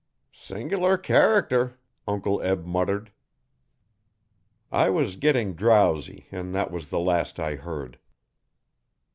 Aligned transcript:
'Sing'lar 0.33 0.97
character!' 0.97 1.77
Uncle 2.07 2.41
Eb 2.41 2.65
muttered. 2.65 3.11
I 4.71 4.89
was 4.89 5.15
getting 5.15 5.53
drowsy 5.53 6.25
and 6.31 6.55
that 6.55 6.71
was 6.71 6.89
the 6.89 6.99
last 6.99 7.39
I 7.39 7.53
heard. 7.53 7.99